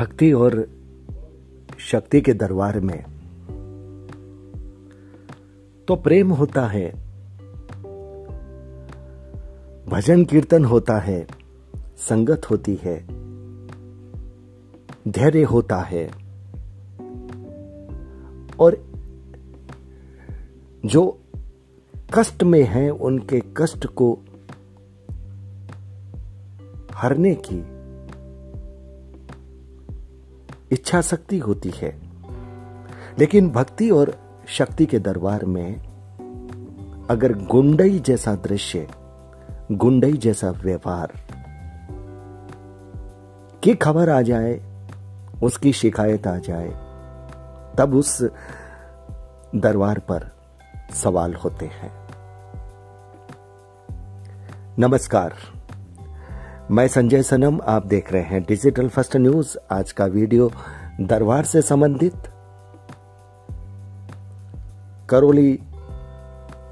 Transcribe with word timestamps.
भक्ति 0.00 0.32
और 0.32 0.68
शक्ति 1.78 2.20
के 2.20 2.34
दरबार 2.34 2.80
में 2.80 3.02
तो 5.88 5.96
प्रेम 5.96 6.30
होता 6.30 6.66
है, 6.66 6.92
भजन 9.88 10.24
कीर्तन 10.24 10.64
होता 10.64 10.98
है, 10.98 11.26
संगत 11.96 12.50
होती 12.50 12.78
है, 12.82 13.06
धैर्य 15.08 15.42
होता 15.42 15.76
है। 15.76 16.10
और 18.60 18.84
जो 20.86 21.20
कष्ट 22.14 22.42
में 22.42 22.62
हैं, 22.62 22.90
उनके 22.90 23.42
कष्ट 23.56 23.86
को 23.86 24.18
हरने 26.92 27.34
की 27.34 27.79
इच्छा 30.70 31.00
शक्ति 31.00 31.38
होती 31.38 31.72
है। 31.76 32.00
लेकिन 33.18 33.50
भक्ति 33.50 33.90
और 33.90 34.14
शक्ति 34.48 34.86
के 34.86 34.98
दरबार 34.98 35.44
में 35.44 35.76
अगर 37.10 37.32
गुंडई 37.32 37.98
जैसा 37.98 38.34
दृश्य, 38.34 38.88
गुंडई 39.72 40.12
जैसा 40.12 40.50
व्यवहार, 40.50 41.12
की 43.62 43.74
खबर 43.74 44.08
आ 44.08 44.22
जाए, 44.22 44.60
उसकी 45.42 45.72
शिकायत 45.72 46.26
आ 46.26 46.36
जाए, 46.36 46.68
तब 47.78 47.94
उस 47.94 48.22
दरबार 49.54 49.98
पर 49.98 50.30
सवाल 50.94 51.34
होते 51.34 51.66
हैं। 51.66 52.00
नमस्कार। 54.78 55.34
मैं 56.70 56.88
संजय 56.88 57.22
सनम, 57.22 57.58
आप 57.66 57.86
देख 57.86 58.12
रहे 58.12 58.22
हैं 58.22 58.42
डिजिटल 58.42 58.88
फ़र्स्ट 58.88 59.16
न्यूज़ 59.16 59.56
आज 59.70 59.92
का 59.92 60.04
वीडियो 60.06 60.50
दरबार 61.00 61.44
से 61.44 61.62
संबंधित। 61.62 62.14
करौली 65.10 65.58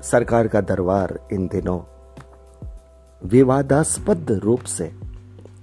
सरकार 0.02 0.48
का 0.48 0.60
दरबार 0.60 1.18
इन 1.32 1.46
दिनों 1.46 1.80
विवादास्पद 3.22 4.40
रूप 4.44 4.60
से 4.60 4.90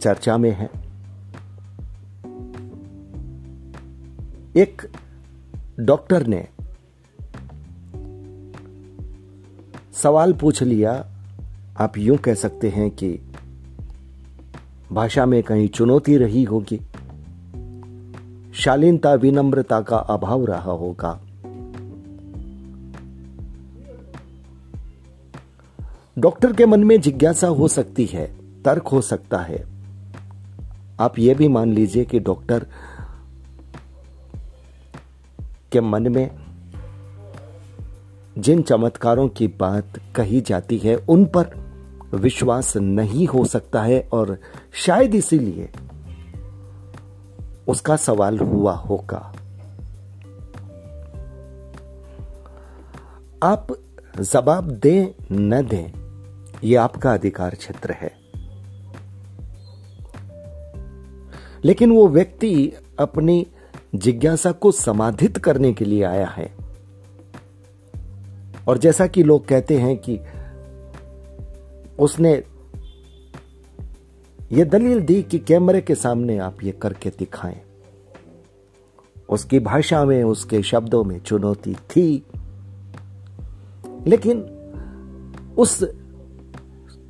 चर्चा 0.01 0.37
में 0.37 0.51
है। 0.51 0.69
एक 4.55 4.81
डॉक्टर 5.79 6.27
ने 6.27 6.47
सवाल 9.93 10.33
पूछ 10.33 10.63
लिया, 10.63 11.05
आप 11.77 11.97
यूँ 11.97 12.17
कह 12.17 12.33
सकते 12.33 12.69
हैं 12.69 12.91
कि 12.91 13.24
भाषा 14.91 15.25
में 15.25 15.43
कहीं 15.43 15.67
चुनौती 15.67 16.17
रही 16.17 16.43
होगी। 16.43 16.81
शालीनता, 18.53 19.13
विनम्रता 19.13 19.81
का 19.81 19.97
अभाव 19.97 20.45
रहा 20.45 20.71
होगा। 20.71 21.21
डॉक्टर 26.17 26.53
के 26.53 26.65
मन 26.65 26.83
में 26.83 27.01
जिज्ञासा 27.01 27.47
हो 27.47 27.67
सकती 27.67 28.05
है, 28.05 28.35
तर्क 28.63 28.87
हो 28.87 29.01
सकता 29.01 29.37
है। 29.37 29.65
आप 30.99 31.19
यह 31.19 31.35
भी 31.35 31.47
मान 31.47 31.73
लीजिए 31.73 32.05
कि 32.05 32.19
डॉक्टर 32.19 32.65
के 35.71 35.81
मन 35.81 36.07
में 36.07 36.31
जिन 38.37 38.61
चमत्कारों 38.61 39.27
की 39.27 39.47
बात 39.47 39.93
कही 40.15 40.41
जाती 40.41 40.77
है, 40.77 40.95
उन 40.95 41.25
पर 41.25 41.64
विश्वास 42.13 42.77
नहीं 42.77 43.27
हो 43.27 43.45
सकता 43.45 43.83
है 43.83 44.09
और 44.13 44.39
शायद 44.73 45.15
इसीलिए 45.15 45.69
उसका 47.67 47.95
सवाल 47.95 48.39
हुआ 48.39 48.73
होगा। 48.73 49.33
आप 53.43 53.67
जवाब 54.19 54.71
दें 54.71 55.25
न 55.31 55.67
दें 55.67 56.05
यह 56.63 56.81
आपका 56.81 57.13
अधिकार 57.13 57.55
क्षेत्र 57.55 57.91
है। 57.91 58.25
लेकिन 61.65 61.91
वो 61.91 62.07
व्यक्ति 62.07 62.73
अपनी 62.99 63.47
जिज्ञासा 63.95 64.51
को 64.51 64.71
समाधित 64.71 65.37
करने 65.37 65.73
के 65.73 65.85
लिए 65.85 66.03
आया 66.03 66.27
है। 66.27 66.55
और 68.67 68.77
जैसा 68.77 69.07
कि 69.07 69.23
लोग 69.23 69.47
कहते 69.47 69.79
हैं 69.79 69.97
कि 69.97 70.19
उसने 71.99 72.43
ये 74.51 74.65
दलील 74.65 74.99
दी 74.99 75.23
कि 75.23 75.39
कैमरे 75.39 75.81
के 75.81 75.95
सामने 75.95 76.37
आप 76.37 76.63
ये 76.63 76.71
करके 76.71 77.09
दिखाएँ। 77.09 77.61
उसकी 79.29 79.59
भाषा 79.59 80.05
में, 80.05 80.23
उसके 80.23 80.61
शब्दों 80.61 81.03
में 81.03 81.19
चुनौती 81.19 81.73
थी। 81.73 82.25
लेकिन 84.07 84.39
उस 85.57 85.83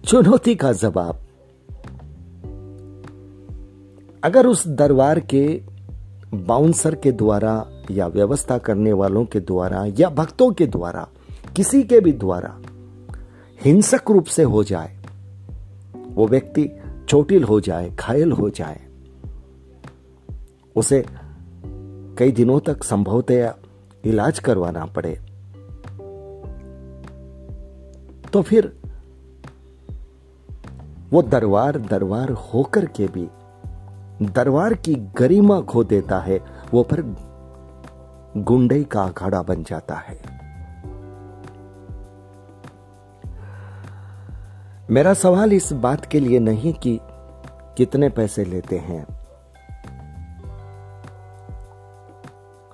चुनौती 0.05 0.55
का 0.55 0.71
जवाब, 0.71 1.21
अगर 4.23 4.47
उस 4.47 4.67
दरबार 4.67 5.19
के 5.19 5.61
बाउंसर 6.33 6.95
के 6.95 7.11
द्वारा 7.11 7.65
या 7.91 8.07
व्यवस्था 8.07 8.57
करने 8.57 8.93
वालों 8.93 9.25
के 9.25 9.39
द्वारा 9.39 9.85
या 9.99 10.09
भक्तों 10.09 10.51
के 10.51 10.67
द्वारा, 10.67 11.07
किसी 11.55 11.83
के 11.83 11.99
भी 11.99 12.11
द्वारा 12.11 12.61
हिंसक 13.65 14.11
रूप 14.11 14.25
से 14.25 14.43
हो 14.43 14.63
जाए, 14.63 14.97
वो 16.07 16.27
व्यक्ति 16.27 16.67
चोटिल 17.09 17.43
हो 17.43 17.59
जाए, 17.61 17.89
घायल 17.89 18.31
हो 18.31 18.49
जाए, 18.49 18.81
उसे 20.75 21.03
कई 22.17 22.31
दिनों 22.31 22.59
तक 22.59 22.83
संभवतया 22.83 23.55
इलाज 24.05 24.39
करवाना 24.39 24.85
पड़े 24.85 25.13
तो 28.33 28.41
फिर 28.41 28.71
वो 31.11 31.21
दरबार 31.21 31.79
दरबार 31.79 32.31
होकर 32.31 32.85
के 32.85 33.07
भी 33.07 33.27
दरबार 34.21 34.73
की 34.73 34.95
गरिमा 34.95 35.59
खो 35.61 35.83
देता 35.83 36.19
है, 36.19 36.39
वो 36.73 36.83
फिर 36.83 37.03
गुंडई 38.37 38.83
का 38.83 39.03
अखाड़ा 39.03 39.41
बन 39.41 39.63
जाता 39.63 39.95
है। 39.95 40.34
मेरा 44.91 45.13
सवाल 45.13 45.53
इस 45.53 45.73
बात 45.73 46.05
के 46.05 46.19
लिए 46.19 46.39
नहीं 46.39 46.73
कि 46.73 46.99
कितने 47.77 48.09
पैसे 48.09 48.45
लेते 48.45 48.77
हैं। 48.77 49.05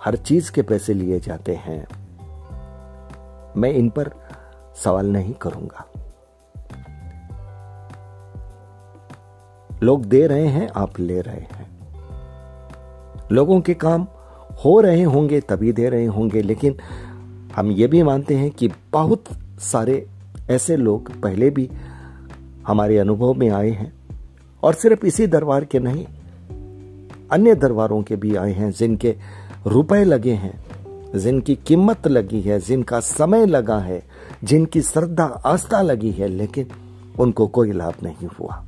हर 0.05 0.15
चीज़ 0.15 0.51
के 0.51 0.61
पैसे 0.61 0.93
लिए 0.93 1.19
जाते 1.19 1.55
हैं। 1.55 1.87
मैं 3.57 3.69
इन 3.69 3.89
पर 3.89 4.11
सवाल 4.75 5.05
नहीं 5.07 5.33
करूँगा। 5.33 5.87
लोग 9.83 10.05
दे 10.05 10.27
रहे 10.27 10.47
हैं, 10.47 10.69
आप 10.75 10.99
ले 10.99 11.21
रहे 11.21 11.41
हैं। 11.41 11.69
लोगों 13.31 13.61
के 13.61 13.73
काम 13.73 14.07
हो 14.65 14.81
रहे 14.81 15.03
होंगे, 15.03 15.41
तभी 15.41 15.71
दे 15.71 15.89
रहे 15.89 16.05
होंगे, 16.05 16.41
लेकिन 16.41 16.79
हम 17.55 17.71
ये 17.71 17.87
भी 17.87 18.03
मानते 18.03 18.35
हैं 18.35 18.51
कि 18.51 18.69
बहुत 18.93 19.23
सारे 19.59 20.07
ऐसे 20.49 20.77
लोग 20.77 21.21
पहले 21.21 21.49
भी 21.49 21.71
हमारे 22.67 22.97
अनुभव 22.97 23.33
में 23.33 23.49
आए 23.49 23.69
हैं 23.69 23.93
और 24.63 24.73
सिर्फ़ 24.73 25.05
इसी 25.05 25.27
दरबार 25.27 25.65
के 25.65 25.79
नहीं, 25.79 26.05
अन्य 27.31 27.55
दरबारों 27.55 28.03
के 28.03 28.15
भी 28.15 28.35
आए 28.35 28.53
हैं 28.53 28.71
जिनके 28.71 29.15
रुपए 29.67 30.03
लगे 30.03 30.33
हैं, 30.33 30.65
जिनकी 31.19 31.55
कीमत 31.55 32.07
लगी 32.07 32.41
है, 32.41 32.59
जिनका 32.59 32.99
समय 32.99 33.45
लगा 33.45 33.79
है, 33.79 34.03
जिनकी 34.43 34.81
श्रद्धा 34.81 35.23
आस्था 35.23 35.81
लगी 35.81 36.11
है, 36.11 36.27
लेकिन 36.27 36.67
उनको 37.19 37.47
कोई 37.47 37.71
लाभ 37.71 37.93
नहीं 38.03 38.27
हुआ। 38.27 38.65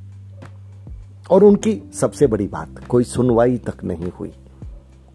और 1.32 1.44
उनकी 1.44 1.92
सबसे 1.94 2.28
बड़ी 2.28 2.48
बात, 2.48 2.70
कोई 2.90 3.04
सुनवाई 3.04 3.58
तक 3.58 3.84
नहीं 3.84 4.12
हुई। 4.12 4.32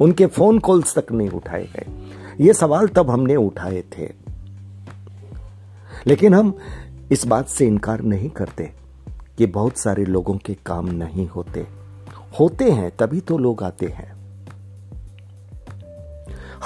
उनके 0.01 0.27
फ़ोन 0.27 0.59
कॉल्स 0.59 0.99
तक 0.99 1.13
नहीं 1.13 1.29
उठाए 1.29 1.65
गए। 1.65 1.87
ये 2.41 2.53
सवाल 2.53 2.87
तब 2.87 3.11
हमने 3.11 3.37
उठाए 3.37 3.85
थे। 3.99 4.13
लेकिन 6.07 6.35
हम 6.35 6.59
इस 7.13 7.27
बात 7.27 7.49
से 7.49 7.67
इनकार 7.67 8.01
नहीं 8.01 8.31
करते। 8.31 8.78
कि 9.39 9.47
बहुत 9.47 9.79
सारे 9.79 10.05
लोगों 10.05 10.35
के 10.35 10.55
काम 10.55 10.87
नहीं 10.87 11.29
होते। 11.29 11.67
होते 12.41 12.71
हैं, 12.71 12.97
तभी 12.97 13.21
तो 13.21 13.39
लोग 13.39 13.63
आते 13.63 13.87
हैं। 13.87 14.19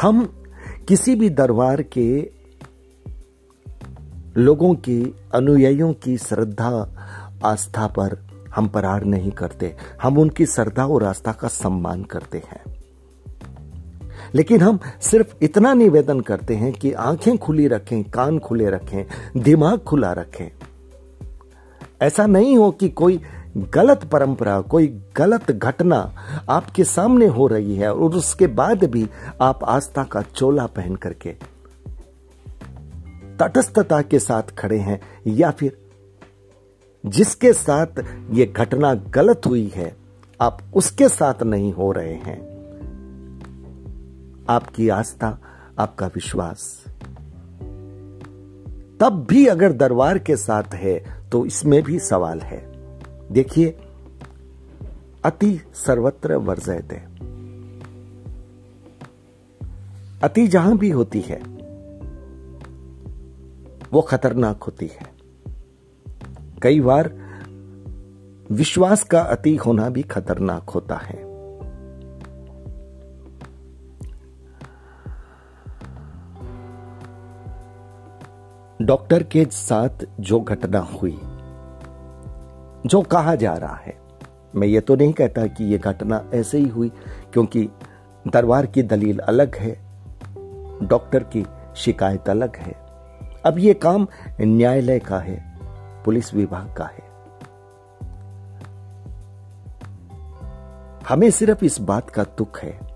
हम 0.03 0.43
किसी 0.89 1.15
भी 1.15 1.31
दरबार 1.31 1.83
के 1.83 2.31
लोगों 4.37 4.75
की, 4.75 5.17
अनुयायियों 5.35 5.93
की 5.93 6.19
श्रद्धा 6.19 6.99
आस्था 7.45 7.87
पर 7.87 8.27
हम 8.55 8.69
परार 8.69 9.05
नहीं 9.05 9.31
करते। 9.31 9.77
हम 10.03 10.19
उनकी 10.19 10.47
श्रद्धा 10.47 10.87
और 10.87 11.05
आस्था 11.05 11.33
का 11.33 11.49
सम्मान 11.49 12.03
करते 12.03 12.39
हैं। 12.39 12.85
लेकिन 14.35 14.61
हम 14.61 14.81
सिर्फ़ 15.01 15.35
इतना 15.43 15.75
निवेदन 15.75 16.21
करते 16.21 16.55
हैं 16.55 16.73
कि 16.73 16.93
आँखें 16.93 17.39
खुली 17.39 17.69
रखें, 17.69 18.05
कान 18.05 18.39
खुले 18.39 18.71
रखें, 18.71 19.05
दिमाग 19.43 19.79
खुला 19.79 20.13
रखें। 20.13 20.51
ऐसा 22.03 22.27
नहीं 22.27 22.57
हो 22.57 22.71
कि 22.71 22.89
कोई 22.89 23.21
गलत 23.57 24.05
परंपरा, 24.05 24.61
कोई 24.61 24.87
गलत 25.17 25.51
घटना 25.51 26.15
आपके 26.49 26.85
सामने 26.85 27.27
हो 27.27 27.47
रही 27.47 27.77
है 27.77 27.95
और 27.95 28.15
उसके 28.15 28.47
बाद 28.47 28.85
भी 28.85 29.09
आप 29.41 29.65
आस्था 29.65 30.05
का 30.05 30.23
चोला 30.23 30.67
पहन 30.67 30.97
करके 30.97 31.33
तटस्थता 33.39 34.03
के 34.03 34.19
साथ 34.19 34.43
खड़े 34.43 34.79
हैं 34.79 35.01
या 35.27 35.51
फिर 35.51 35.77
जिसके 37.07 37.53
साथ 37.53 37.87
ये 38.31 38.47
घटना 38.47 38.95
गलत 38.95 39.43
हुई 39.47 39.73
है, 39.75 39.97
आप 40.41 40.59
उसके 40.75 41.09
साथ 41.09 41.43
नहीं 41.43 41.73
हो 41.73 41.93
रहे 41.93 42.15
हैं। 42.15 42.53
आपकी 44.49 44.89
आस्था, 44.89 45.39
आपका 45.79 46.07
विश्वास। 46.07 46.85
तब 49.01 49.27
भी 49.29 49.47
अगर 49.47 49.73
दरबार 49.73 50.19
के 50.19 50.37
साथ 50.37 50.75
है 50.75 51.22
तो 51.33 51.47
इसमें 51.47 51.83
भी 51.83 51.99
सवाल 51.99 52.41
है। 52.41 52.73
देखिए, 53.33 53.71
अति 55.25 55.61
सर्वत्र 55.75 56.35
वर्जयते। 56.35 56.97
अति 60.25 60.49
जहाँ 60.49 60.79
भी 60.79 60.91
होती 60.91 61.21
है, 61.21 61.43
वो 63.93 64.03
खतरनाक 64.03 64.63
होती 64.63 64.87
है। 64.87 65.13
कई 66.63 66.81
बार 66.81 67.11
विश्वास 68.51 69.05
का 69.05 69.21
अति 69.21 69.57
होना 69.57 69.89
भी 69.89 70.03
खतरनाक 70.03 70.71
होता 70.71 70.97
है। 70.97 71.32
डॉक्टर 78.83 79.23
के 79.23 79.45
साथ 79.45 79.89
जो 80.21 80.41
घटना 80.41 80.79
हुई, 80.79 81.19
जो 82.87 83.03
कहा 83.03 83.35
जा 83.35 83.55
रहा 83.55 83.77
है। 83.77 83.99
मैं 84.55 84.69
ये 84.69 84.81
तो 84.81 84.95
नहीं 84.97 85.13
कहता 85.13 85.47
कि 85.47 85.65
यह 85.65 85.79
घटना 85.79 86.25
ऐसे 86.35 86.59
ही 86.59 86.69
हुई, 86.69 86.89
क्योंकि 87.33 87.69
दरबार 88.29 88.67
की 88.67 88.83
दलील 88.83 89.19
अलग 89.19 89.57
है, 89.57 89.73
डॉक्टर 90.87 91.23
की 91.23 91.47
शिकायत 91.77 92.29
अलग 92.29 92.57
है। 92.57 92.73
अब 93.47 93.59
यह 93.59 93.73
काम 93.73 94.07
न्यायालय 94.41 94.99
का 94.99 95.19
है, 95.19 95.59
पुलिस 96.05 96.35
विभाग 96.35 96.75
का 96.77 96.85
है। 96.85 97.11
हमें 101.09 101.31
सिर्फ़ 101.31 101.65
इस 101.65 101.81
बात 101.81 102.11
का 102.11 102.23
दुख 102.23 102.61
है 102.61 102.92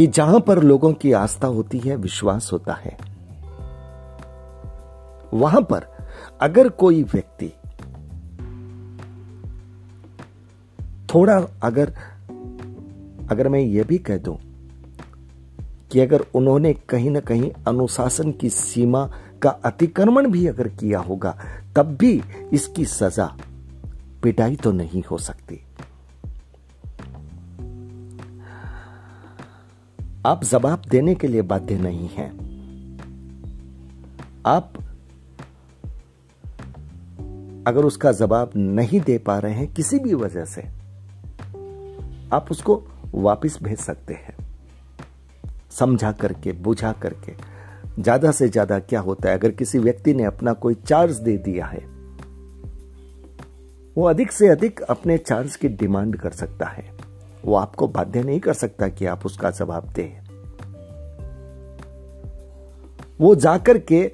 कि 0.00 0.06
जहाँ 0.06 0.40
पर 0.40 0.62
लोगों 0.62 0.92
की 0.92 1.12
आस्था 1.12 1.46
होती 1.46 1.78
है, 1.78 1.96
विश्वास 1.96 2.50
होता 2.52 2.72
है। 2.72 2.96
वहाँ 5.34 5.62
पर 5.62 6.08
अगर 6.40 6.68
कोई 6.68 7.02
व्यक्ति 7.02 7.52
थोड़ा 11.14 11.46
अगर 11.62 11.92
अगर 13.30 13.48
मैं 13.48 13.60
यह 13.60 13.84
भी 13.84 13.98
कह 13.98 14.18
दूँ 14.18 14.38
कि 15.92 16.00
अगर 16.00 16.24
उन्होंने 16.34 16.74
कहीं 16.74 17.10
ना 17.10 17.20
कहीं 17.20 17.50
अनुशासन 17.68 18.32
की 18.32 18.50
सीमा 18.50 19.12
का 19.42 19.50
अतिक्रमण 19.50 20.30
भी 20.30 20.46
अगर 20.46 20.68
किया 20.68 20.98
होगा, 20.98 21.38
तब 21.76 21.96
भी 21.96 22.22
इसकी 22.52 22.84
सजा 22.84 23.36
पिटाई 24.22 24.56
तो 24.56 24.72
नहीं 24.72 25.02
हो 25.10 25.18
सकती। 25.18 25.64
आप 30.26 30.42
जवाब 30.44 30.82
देने 30.90 31.14
के 31.14 31.26
लिए 31.26 31.42
बाध्य 31.42 31.78
नहीं 31.78 32.08
हैं। 32.08 32.30
आप 34.46 34.72
अगर 37.66 37.84
उसका 37.84 38.12
जवाब 38.12 38.50
नहीं 38.56 39.00
दे 39.00 39.16
पा 39.18 39.38
रहे 39.38 39.54
हैं 39.54 39.72
किसी 39.74 39.98
भी 39.98 40.14
वजह 40.14 40.44
से, 40.44 40.62
आप 42.32 42.46
उसको 42.50 42.82
वापस 43.14 43.58
भेज 43.62 43.78
सकते 43.78 44.14
हैं। 44.14 44.36
समझा 45.70 46.12
करके, 46.12 46.52
बुझा 46.52 46.92
करके, 46.92 47.32
ज़्यादा 47.98 48.30
से 48.32 48.48
ज़्यादा 48.48 48.78
क्या 48.78 49.00
होता 49.00 49.28
है? 49.28 49.38
अगर 49.38 49.50
किसी 49.50 49.78
व्यक्ति 49.78 50.14
ने 50.14 50.24
अपना 50.24 50.52
कोई 50.52 50.74
चार्ज 50.76 51.16
दे 51.16 51.36
दिया 51.38 51.66
है, 51.66 51.84
वो 53.96 54.04
अधिक 54.04 54.32
से 54.32 54.48
अधिक 54.48 54.80
अपने 54.82 55.18
चार्ज 55.18 55.56
की 55.56 55.68
डिमांड 55.68 56.16
कर 56.16 56.30
सकता 56.32 56.66
है। 56.66 56.99
वो 57.44 57.54
आपको 57.56 57.88
बाध्य 57.88 58.22
नहीं 58.22 58.40
कर 58.40 58.52
सकता 58.54 58.88
कि 58.88 59.06
आप 59.06 59.26
उसका 59.26 59.50
जवाब 59.50 59.92
दें। 59.94 60.20
वो 63.20 63.34
जाकर 63.36 63.78
के 63.82 64.10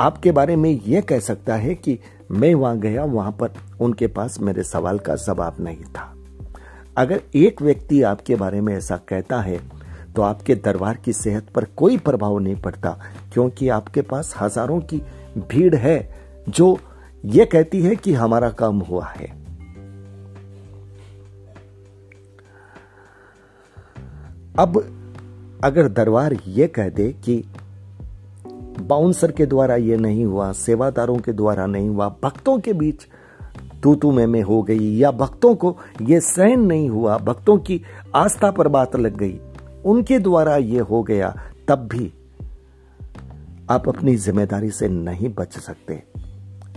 आपके 0.00 0.32
बारे 0.32 0.56
में 0.56 0.70
यह 0.70 1.00
कह 1.00 1.20
सकता 1.20 1.54
है 1.56 1.74
कि 1.74 1.98
मैं 2.30 2.54
वहाँ 2.54 2.78
गया, 2.78 3.04
वहाँ 3.04 3.32
पर 3.32 3.54
उनके 3.80 4.06
पास 4.06 4.38
मेरे 4.40 4.62
सवाल 4.62 4.98
का 4.98 5.14
जवाब 5.16 5.56
नहीं 5.60 5.84
था। 5.86 6.12
अगर 6.96 7.20
एक 7.34 7.62
व्यक्ति 7.62 8.02
आपके 8.02 8.36
बारे 8.36 8.60
में 8.60 8.74
ऐसा 8.74 8.96
कहता 9.08 9.40
है 9.40 9.60
तो 10.14 10.22
आपके 10.22 10.54
दरबार 10.56 10.96
की 10.96 11.12
सेहत 11.12 11.48
पर 11.50 11.64
कोई 11.76 11.96
प्रभाव 11.98 12.38
नहीं 12.38 12.56
पड़ता, 12.56 12.90
क्योंकि 13.32 13.68
आपके 13.68 14.02
पास 14.02 14.34
हज़ारों 14.40 14.80
की 14.82 15.02
भीड़ 15.50 15.74
है 15.74 15.98
जो 16.48 16.78
यह 17.24 17.44
कहती 17.44 17.80
है 17.82 17.96
कि 17.96 18.12
हमारा 18.14 18.50
काम 18.52 18.78
हुआ 18.80 19.06
है। 19.06 19.28
अब 24.58 24.78
अगर 25.64 25.88
दरबार 25.88 26.36
यह 26.48 26.66
कह 26.66 26.88
दे 26.88 27.12
कि 27.12 27.44
बाउंसर 28.80 29.32
के 29.32 29.46
द्वारा 29.46 29.76
यह 29.76 29.98
नहीं 29.98 30.24
हुआ 30.24 30.52
सेवादारों 30.52 31.18
के 31.18 31.32
द्वारा 31.32 31.66
नहीं 31.66 31.88
हुआ 31.88 32.16
भक्तों 32.22 32.58
के 32.58 32.72
बीच 32.72 33.06
तू 33.82 33.94
तू 33.94 34.12
में, 34.12 34.26
में 34.26 34.42
हो 34.42 34.62
गई 34.62 34.96
या 34.96 35.10
भक्तों 35.10 35.54
को 35.54 35.76
यह 36.02 36.20
सहन 36.20 36.60
नहीं 36.60 36.90
हुआ 36.90 37.18
भक्तों 37.18 37.58
की 37.58 37.82
आस्था 38.14 38.50
पर 38.50 38.68
बात 38.68 38.96
लग 38.96 39.16
गई 39.16 39.40
उनके 39.84 40.18
द्वारा 40.18 40.56
यह 40.56 40.82
हो 40.82 41.02
गया 41.02 41.36
तब 41.68 41.78
भी 41.78 42.12
आप 43.70 43.88
अपनी 43.88 44.16
ज़िम्मेदारी 44.16 44.70
से 44.70 44.88
नहीं 44.88 45.34
बच 45.34 45.58
सकते। 45.58 46.02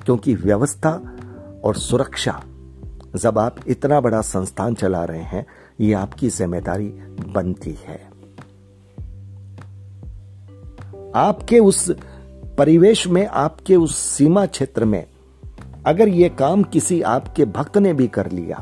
क्योंकि 0.06 0.36
व्यवस्था 0.36 1.16
और 1.64 1.76
सुरक्षा 1.76 2.44
जब 3.16 3.40
आप 3.40 3.56
इतना 3.68 4.02
बड़ा 4.02 4.22
संस्थान 4.22 4.74
चला 4.74 5.06
रहे 5.06 5.24
हैं 5.24 5.46
ये 5.80 5.94
आपकी 5.94 6.30
ज़िम्मेदारी 6.30 6.88
बनती 7.34 7.78
है। 7.88 7.98
आपके 11.16 11.60
उस 11.60 11.90
परिवेश 12.58 13.08
में, 13.08 13.26
आपके 13.28 13.76
उस 13.76 13.98
सीमा 13.98 14.46
क्षेत्र 14.46 14.86
में, 14.86 15.06
अगर 15.86 16.08
यह 16.08 16.30
काम 16.30 16.64
किसी 16.64 17.02
आपके 17.02 17.46
भक्त 17.46 17.78
ने 17.78 17.94
भी 17.94 18.08
कर 18.08 18.32
लिया, 18.32 18.58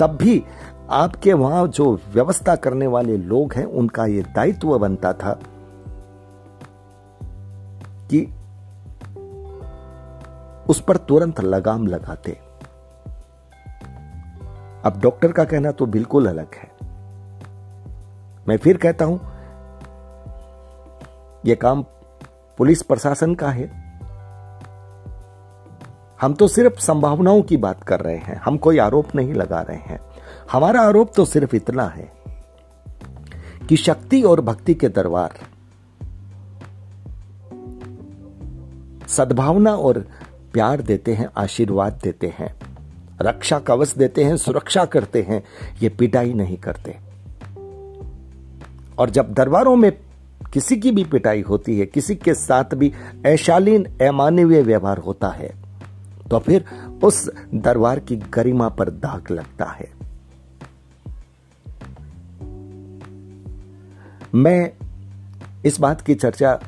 तब 0.00 0.18
भी 0.22 0.42
आपके 0.90 1.32
वहाँ 1.32 1.66
जो 1.68 2.00
व्यवस्था 2.14 2.56
करने 2.56 2.86
वाले 2.86 3.16
लोग 3.16 3.52
हैं, 3.52 3.64
उनका 3.64 4.06
यह 4.06 4.32
दायित्व 4.34 4.78
बनता 4.78 5.12
था 5.12 5.38
कि 8.10 8.26
उस 10.68 10.80
पर 10.80 10.96
तुरंत 10.96 11.40
लगाम 11.40 11.86
लगाते। 11.86 12.38
अब 14.84 15.00
डॉक्टर 15.00 15.32
का 15.32 15.44
कहना 15.44 15.70
तो 15.70 15.86
बिल्कुल 15.86 16.26
अलग 16.26 16.54
है। 16.54 16.70
मैं 18.48 18.56
फिर 18.56 18.76
कहता 18.76 19.04
हूँ 19.04 19.20
यह 21.46 21.54
काम 21.54 21.82
पुलिस 22.58 22.82
प्रशासन 22.82 23.34
का 23.34 23.50
है। 23.50 23.66
हम 26.20 26.34
तो 26.34 26.48
सिर्फ़ 26.48 26.80
संभावनाओं 26.80 27.42
की 27.42 27.56
बात 27.56 27.82
कर 27.84 28.00
रहे 28.00 28.16
हैं, 28.16 28.36
हम 28.36 28.56
कोई 28.56 28.78
आरोप 28.78 29.14
नहीं 29.14 29.34
लगा 29.34 29.60
रहे 29.60 29.76
हैं। 29.76 30.00
हमारा 30.52 30.80
आरोप 30.80 31.12
तो 31.16 31.24
सिर्फ़ 31.24 31.56
इतना 31.56 31.86
है 31.86 32.10
कि 33.68 33.76
शक्ति 33.76 34.22
और 34.22 34.40
भक्ति 34.40 34.74
के 34.74 34.88
दरबार, 34.88 35.32
सद्भावना 39.08 39.74
और 39.74 39.98
प्यार 40.52 40.80
देते 40.82 41.14
हैं, 41.14 41.28
आशीर्वाद 41.36 42.00
देते 42.04 42.34
हैं। 42.38 42.54
रक्षा 43.22 43.58
कवच 43.58 43.94
देते 43.94 44.24
हैं, 44.24 44.36
सुरक्षा 44.36 44.84
करते 44.84 45.22
हैं, 45.22 45.42
ये 45.82 45.88
पिटाई 45.88 46.32
नहीं 46.32 46.56
करते। 46.56 46.96
और 48.98 49.10
जब 49.10 49.32
दरबारों 49.34 49.76
में 49.76 49.90
किसी 50.52 50.76
की 50.76 50.90
भी 50.90 51.04
पिटाई 51.04 51.40
होती 51.40 51.78
है, 51.78 51.86
किसी 51.86 52.14
के 52.14 52.34
साथ 52.34 52.74
भी 52.74 52.92
ऐशालीन 53.26 53.84
अमानवीय 54.08 54.62
व्यवहार 54.62 54.98
होता 54.98 55.28
है 55.28 55.50
तो 56.30 56.38
फिर 56.38 56.64
उस 57.04 57.28
दरबार 57.54 57.98
की 57.98 58.16
गरिमा 58.34 58.68
पर 58.68 58.90
दाग 58.90 59.30
लगता 59.30 59.64
है। 59.70 59.88
मैं 64.34 64.70
इस 65.64 65.80
बात 65.80 66.00
की 66.00 66.14
चर्चा 66.14 66.58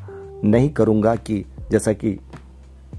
नहीं 0.45 0.69
करूँगा 0.71 1.15
कि 1.17 1.45
जैसा 1.71 1.93
कि 1.93 2.19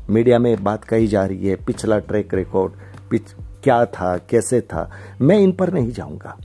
मीडिया 0.10 0.40
में 0.40 0.64
बात 0.64 0.84
कही 0.84 1.08
जा 1.08 1.26
रही 1.26 1.48
है, 1.48 1.56
पिछला 1.56 1.98
ट्रैक 2.00 2.34
रिकॉर्ड 2.34 2.74
पिछ, 3.10 3.34
क्या 3.64 3.86
था, 3.86 4.18
कैसे 4.30 4.62
था, 4.62 4.90
मैं 5.22 5.38
इन 5.40 5.52
पर 5.52 5.74
नहीं 5.74 5.92
जाऊँगा। 5.92 6.38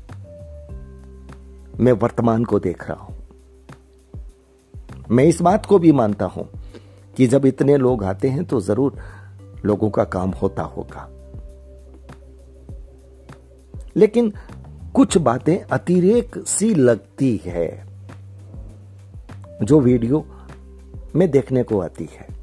मैं 1.80 1.92
वर्तमान 1.92 2.44
को 2.44 2.58
देख 2.58 2.88
रहा 2.88 3.02
हूँ। 3.02 3.16
मैं 5.10 5.24
इस 5.24 5.40
बात 5.42 5.66
को 5.66 5.78
भी 5.78 5.92
मानता 5.92 6.26
हूँ 6.26 6.48
कि 7.16 7.26
जब 7.26 7.46
इतने 7.46 7.76
लोग 7.76 8.04
आते 8.04 8.28
हैं 8.28 8.44
तो 8.44 8.60
ज़रूर 8.60 8.98
लोगों 9.64 9.90
का 9.90 10.04
काम 10.04 10.30
होता 10.32 10.62
होगा। 10.62 11.08
लेकिन 13.96 14.32
कुछ 14.94 15.16
बातें 15.18 15.56
अतिरेक 15.58 16.38
सी 16.46 16.74
लगती 16.74 17.40
है, 17.44 17.68
जो 19.62 19.80
वीडियो 19.80 20.24
में 21.16 21.30
देखने 21.30 21.62
को 21.62 21.80
आती 21.80 22.08
है। 22.12 22.39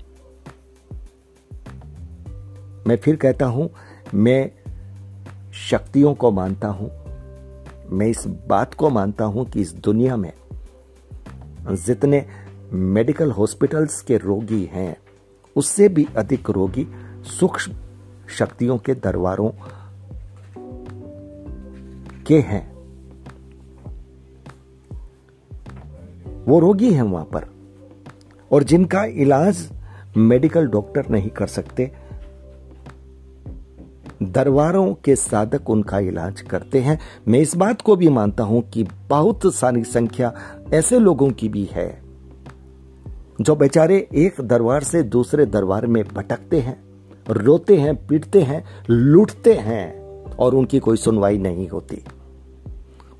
मैं 2.87 2.95
फिर 2.97 3.15
कहता 3.15 3.45
हूँ, 3.45 3.69
मैं 4.13 4.51
शक्तियों 5.69 6.13
को 6.15 6.31
मानता 6.31 6.67
हूँ, 6.67 6.89
मैं 7.89 8.07
इस 8.07 8.23
बात 8.47 8.73
को 8.73 8.89
मानता 8.89 9.25
हूँ 9.25 9.45
कि 9.45 9.61
इस 9.61 9.73
दुनिया 9.75 10.17
में 10.17 10.31
जितने 11.67 12.25
मेडिकल 12.73 13.31
हॉस्पिटल्स 13.31 14.01
के 14.01 14.17
रोगी 14.17 14.63
हैं, 14.65 14.95
उससे 15.55 15.89
भी 15.89 16.07
अधिक 16.17 16.49
रोगी 16.49 16.87
सूक्ष्म 17.29 17.75
शक्तियों 18.29 18.77
के 18.77 18.93
दरबारों 18.95 19.49
के 22.27 22.39
हैं। 22.41 22.65
वो 26.45 26.59
रोगी 26.59 26.93
हैं 26.93 27.03
वहाँ 27.03 27.25
पर, 27.25 27.47
और 28.51 28.63
जिनका 28.63 29.03
इलाज 29.05 29.69
मेडिकल 30.17 30.67
डॉक्टर 30.67 31.09
नहीं 31.09 31.29
कर 31.29 31.47
सकते 31.47 31.91
दरबारों 34.23 34.93
के 35.03 35.15
साधक 35.15 35.69
उनका 35.69 35.99
इलाज 35.99 36.41
करते 36.41 36.79
हैं। 36.79 36.99
मैं 37.27 37.39
इस 37.39 37.55
बात 37.55 37.81
को 37.81 37.95
भी 37.95 38.09
मानता 38.09 38.43
हूँ 38.43 38.61
कि 38.69 38.83
बहुत 39.09 39.53
सारी 39.55 39.83
संख्या 39.83 40.33
ऐसे 40.73 40.99
लोगों 40.99 41.29
की 41.31 41.49
भी 41.49 41.63
है, 41.71 42.01
जो 43.41 43.55
बेचारे 43.55 43.97
एक 44.15 44.41
दरबार 44.41 44.83
से 44.83 45.03
दूसरे 45.03 45.45
दरबार 45.45 45.85
में 45.87 46.03
भटकते 46.05 46.59
हैं, 46.59 46.77
रोते 47.29 47.77
हैं, 47.77 47.95
पीटते 48.07 48.41
हैं, 48.41 48.63
लूटते 48.89 49.53
हैं 49.53 50.35
और 50.35 50.55
उनकी 50.55 50.79
कोई 50.79 50.97
सुनवाई 50.97 51.37
नहीं 51.37 51.67
होती। 51.67 52.03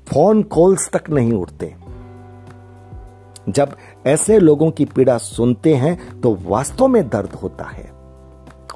फ़ोन 0.06 0.42
कॉल्स 0.42 0.88
तक 0.90 1.10
नहीं 1.10 1.32
उठते। 1.32 1.74
जब 3.48 3.76
ऐसे 4.06 4.38
लोगों 4.38 4.70
की 4.70 4.84
पीड़ा 4.84 5.16
सुनते 5.18 5.74
हैं 5.74 6.20
तो 6.20 6.36
वास्तव 6.42 6.88
में 6.88 7.08
दर्द 7.08 7.32
होता 7.32 7.64
है। 7.64 7.90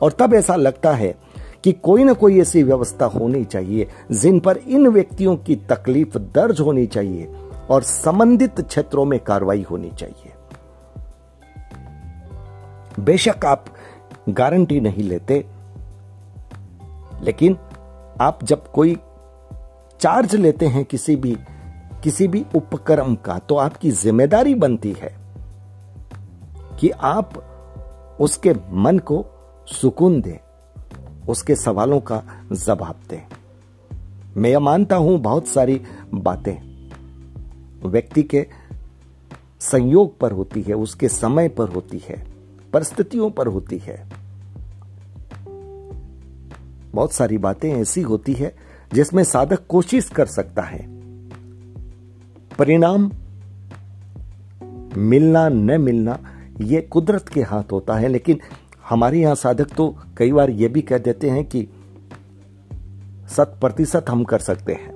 और 0.02 0.12
तब 0.12 0.34
ऐसा 0.34 0.56
लगता 0.56 0.92
है 0.92 1.14
कि 1.64 1.72
कोई 1.72 2.04
ना 2.04 2.12
कोई 2.12 2.40
ऐसी 2.40 2.62
व्यवस्था 2.62 3.06
होनी 3.06 3.44
चाहिए, 3.44 3.88
जिन 4.12 4.40
पर 4.40 4.56
इन 4.58 4.88
व्यक्तियों 4.88 5.36
की 5.36 5.56
तकलीफ़ 5.70 6.18
दर्ज 6.18 6.60
होनी 6.60 6.86
चाहिए 6.86 7.28
और 7.70 7.82
संबंधित 7.82 8.60
क्षेत्रों 8.60 9.04
में 9.04 9.18
कार्रवाई 9.20 9.62
होनी 9.62 9.90
चाहिए। 9.90 10.32
बेशक 13.00 13.44
आप 13.46 13.64
गारंटी 14.28 14.80
नहीं 14.80 15.02
लेते, 15.02 15.44
लेकिन 17.22 17.56
आप 18.20 18.44
जब 18.44 18.70
कोई 18.72 18.96
चार्ज 20.00 20.34
लेते 20.34 20.66
हैं 20.66 20.84
किसी 20.84 21.16
भी 21.16 21.36
किसी 22.02 22.26
भी 22.28 22.44
उपक्रम 22.54 23.14
का 23.14 23.38
तो 23.38 23.56
आपकी 23.56 23.90
ज़िम्मेदारी 23.90 24.54
बनती 24.54 24.92
है 24.92 25.14
कि 26.80 26.90
आप 26.90 27.34
उसके 28.20 28.52
मन 28.76 28.98
को 28.98 29.24
सुकून 29.68 30.20
दें। 30.20 30.38
उसके 31.28 31.56
सवालों 31.56 32.00
का 32.00 32.22
जवाब 32.52 32.96
दें। 33.10 33.22
मैं 34.36 34.50
यह 34.50 34.60
मानता 34.60 34.96
हूँ 34.96 35.18
बहुत 35.18 35.46
सारी 35.46 35.80
बातें। 36.14 36.88
व्यक्ति 37.88 38.22
के 38.22 38.46
संयोग 39.60 40.18
पर 40.18 40.32
होती 40.32 40.62
है, 40.62 40.74
उसके 40.74 41.08
समय 41.08 41.48
पर 41.48 41.68
होती 41.68 41.98
है, 41.98 42.26
परिस्थितियों 42.72 43.30
पर 43.30 43.46
होती 43.46 43.78
है। 43.78 44.08
बहुत 46.92 47.12
सारी 47.12 47.38
बातें 47.38 47.72
ऐसी 47.72 48.02
होती 48.02 48.32
है 48.32 48.56
जिसमें 48.94 49.24
साधक 49.24 49.66
कोशिश 49.66 50.08
कर 50.08 50.26
सकता 50.26 50.62
है। 50.62 50.86
परिणाम 52.58 53.10
मिलना, 54.96 55.48
न 55.48 55.80
मिलना 55.80 56.18
यह 56.60 56.88
कुदरत 56.90 57.28
के 57.28 57.42
हाथ 57.42 57.72
होता 57.72 57.96
है, 57.96 58.08
लेकिन 58.08 58.40
हमारे 58.92 59.20
यहाँ 59.20 59.34
साधक 59.34 59.70
तो 59.74 59.84
कई 60.16 60.32
बार 60.32 60.50
यह 60.50 60.68
भी 60.68 60.80
कह 60.82 60.98
देते 60.98 61.28
हैं 61.30 61.44
कि 61.44 61.60
शत 63.30 63.56
प्रतिशत 63.60 64.04
हम 64.08 64.24
कर 64.24 64.38
सकते 64.38 64.72
हैं। 64.72 64.90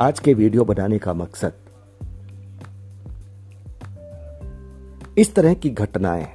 आज 0.00 0.18
के 0.18 0.34
वीडियो 0.34 0.64
बनाने 0.64 0.98
का 0.98 1.14
मकसद 1.14 1.52
इस 5.18 5.34
तरह 5.34 5.54
की 5.54 5.70
घटनाएँ। 5.70 6.26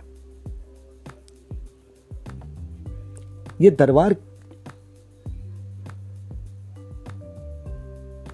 ये 3.61 3.71
दरबार 3.71 4.13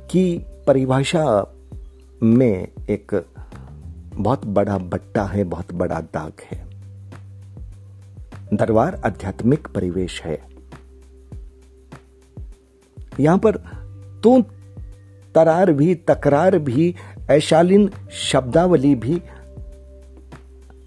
की 0.09 0.25
परिभाषा 0.67 1.25
में 2.23 2.67
एक 2.89 3.15
बहुत 4.15 4.45
बड़ा 4.45 4.77
बट्टा 4.77 5.23
है, 5.23 5.43
बहुत 5.43 5.73
बड़ा 5.73 5.99
दाग 6.01 6.41
है। 6.51 6.61
दरबार 8.53 9.01
आध्यात्मिक 9.05 9.67
परिवेश 9.67 10.21
है। 10.21 10.41
यहाँ 13.19 13.37
पर 13.37 13.57
तू 14.23 14.41
तरार 15.35 15.71
भी, 15.71 15.95
तकरार 15.95 16.57
भी, 16.59 16.95
ऐशालीन 17.29 17.89
शब्दावली 18.11 18.95
भी 18.95 19.21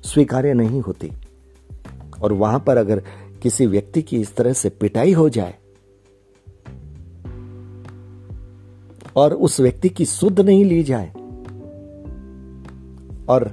स्वीकार्य 0.04 0.54
नहीं 0.54 0.80
होती। 0.80 1.12
और 2.23 2.33
वहाँ 2.33 2.61
पर 2.61 2.76
अगर 2.76 3.02
किसी 3.42 3.66
व्यक्ति 3.66 4.02
की 4.02 4.21
इस 4.21 4.35
तरह 4.37 4.52
से 4.52 4.68
पिटाई 4.71 5.12
हो 5.12 5.28
जाए, 5.28 5.54
और 9.16 9.35
उस 9.35 9.61
व्यक्ति 9.61 9.88
की 9.88 10.04
सुध 10.04 10.40
नहीं 10.40 10.64
ली 10.64 10.83
जाए 10.83 11.12
और 13.28 13.50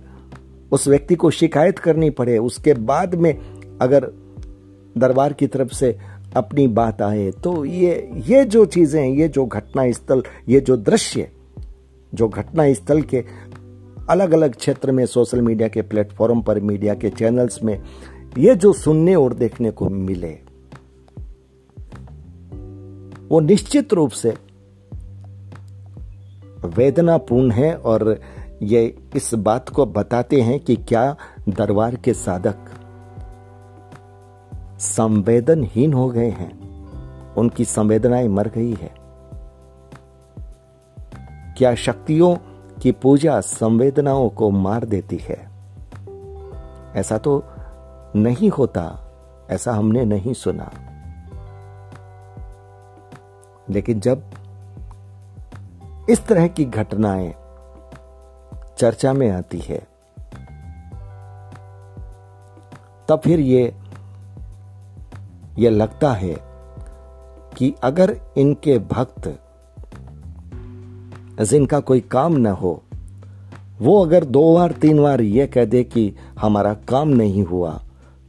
उस 0.72 0.88
व्यक्ति 0.88 1.15
को 1.15 1.30
शिकायत 1.32 1.80
करनी 1.80 2.10
पड़े, 2.10 2.38
उसके 2.38 2.74
बाद 2.74 3.15
में 3.15 3.34
अगर 3.82 4.12
दरबार 4.98 5.34
की 5.34 5.48
तरफ़ 5.48 5.74
से 5.74 5.98
अपनी 6.36 6.68
बात 6.68 7.01
आए 7.01 7.32
तो 7.44 7.63
ये 7.65 8.10
ये 8.27 8.44
जो 8.46 8.65
चीज़ें, 8.65 9.06
ये 9.06 9.27
जो 9.27 9.46
घटना 9.46 9.92
स्थल 9.92 10.24
ये 10.50 10.60
जो 10.60 10.77
दृश्य, 10.77 11.30
जो 12.13 12.27
घटना 12.27 12.72
स्थल 12.74 13.01
के 13.01 13.24
अलग 14.10 14.32
अलग 14.32 14.56
क्षेत्र 14.56 14.92
में, 14.92 15.06
सोशल 15.06 15.42
मीडिया 15.42 15.68
के 15.68 15.82
प्लेटफॉर्म 15.82 16.42
पर, 16.42 16.60
मीडिया 16.60 16.94
के 16.94 17.10
चैनल्स 17.10 17.63
में, 17.63 17.80
ये 18.38 18.56
जो 18.56 18.74
सुनने 18.74 19.15
और 19.15 19.34
देखने 19.34 19.72
को 19.72 19.89
मिले, 19.89 20.38
वो 23.30 23.39
निश्चित 23.39 23.94
रूप 23.94 24.12
से 24.12 24.34
वेदनापूर्ण 26.65 27.51
है 27.51 27.74
और 27.75 28.20
ये 28.63 29.10
इस 29.15 29.34
बात 29.34 29.70
को 29.70 29.86
बताते 29.86 30.41
हैं 30.41 30.60
कि 30.60 30.75
क्या 30.75 31.15
दरबार 31.50 31.96
के 31.96 32.13
साधक 32.13 32.55
संवेदनहीन 34.79 35.93
हो 35.93 36.10
गए 36.10 36.29
हैं। 36.29 36.63
उनकी 37.34 37.65
संवेदनाएँ 37.65 38.27
मर 38.27 38.48
गई 38.48 38.74
है। 38.74 38.96
क्या 41.58 41.75
शक्तियों 41.75 42.36
की 42.79 42.91
पूजा 42.91 43.41
संवेदनाओं 43.41 44.29
को 44.29 44.50
मार 44.50 44.86
देती 44.86 45.17
है? 45.17 45.51
ऐसा 46.96 47.17
तो 47.17 47.43
नहीं 48.15 48.50
होता, 48.50 49.12
ऐसा 49.50 49.74
हमने 49.74 50.05
नहीं 50.05 50.34
सुना। 50.34 50.72
लेकिन 53.70 54.00
जब 54.00 54.24
इस 56.10 56.25
तरह 56.27 56.48
की 56.48 56.65
घटनाएँ 56.65 57.43
चर्चा 58.77 59.13
में 59.13 59.32
आती 59.32 59.60
है। 59.60 59.88
तब 63.10 63.22
फिर 63.24 63.39
ये 63.39 63.75
ये 65.60 65.70
लगता 65.70 66.13
है 66.13 66.36
कि 67.58 67.75
अगर 67.84 68.18
इनके 68.38 68.80
भक्त 68.80 69.39
जिनका 71.42 71.80
कोई 71.80 72.00
काम 72.00 72.34
न 72.34 72.48
हो, 72.48 72.84
वो 73.82 74.06
अगर 74.06 74.25
दो 74.25 74.56
बार, 74.56 74.72
तीन 74.72 75.01
बार 75.03 75.22
ये 75.22 75.48
कह 75.48 75.65
दे 75.65 75.84
कि 75.84 76.13
हमारा 76.39 76.74
काम 76.74 77.10
नहीं 77.10 77.44
हुआ 77.44 77.82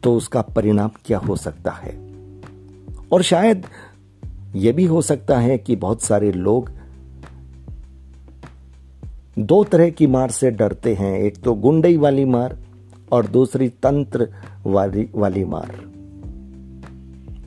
तो 0.02 0.14
उसका 0.14 0.42
परिणाम 0.42 0.90
क्या 1.04 1.18
हो 1.18 1.36
सकता 1.36 1.70
है? 1.70 1.92
और 3.12 3.22
शायद 3.22 3.66
यह 4.54 4.72
भी 4.72 4.84
हो 4.84 5.02
सकता 5.02 5.38
है 5.38 5.58
कि 5.58 5.76
बहुत 5.76 6.02
सारे 6.02 6.32
लोग 6.32 6.70
दो 9.38 9.64
तरह 9.64 9.90
की 9.90 10.06
मार 10.06 10.30
से 10.30 10.50
डरते 10.50 10.94
हैं। 10.94 11.18
एक 11.18 11.36
तो 11.36 11.54
गुंडई 11.54 11.96
वाली 11.96 12.24
मार 12.24 12.56
और 13.12 13.26
दूसरी 13.26 13.68
तंत्र 13.68 14.28
वाली 14.66 15.08
वाली 15.14 15.44
मार। 15.44 15.70